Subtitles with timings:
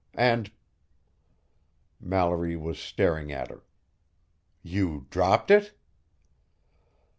[0.15, 0.51] and"
[2.01, 3.61] Mallory was staring at her.
[4.63, 5.77] "You dropped it?"